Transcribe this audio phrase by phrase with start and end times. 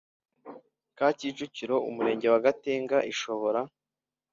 [0.97, 3.59] ka Kicukiro Umurenge wa Gatenga ishobora